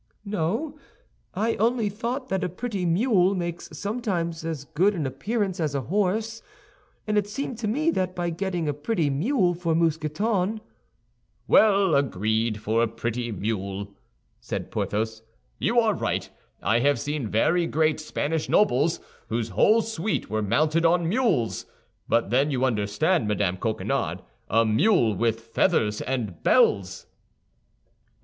[0.25, 0.79] "No;
[1.35, 5.81] I only thought that a pretty mule makes sometimes as good an appearance as a
[5.81, 6.41] horse,
[7.05, 10.59] and it seemed to me that by getting a pretty mule for Mousqueton—"
[11.47, 13.93] "Well, agreed for a pretty mule,"
[14.39, 15.21] said Porthos;
[15.59, 16.27] "you are right,
[16.63, 21.67] I have seen very great Spanish nobles whose whole suite were mounted on mules.
[22.09, 27.05] But then you understand, Madame Coquenard, a mule with feathers and bells."